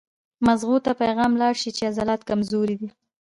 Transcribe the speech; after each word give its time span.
مزغو 0.45 0.77
ته 0.85 0.91
پېغام 1.01 1.31
لاړ 1.41 1.53
شي 1.61 1.71
چې 1.77 1.83
عضلات 1.89 2.21
کمزوري 2.29 2.75
دي 2.81 2.89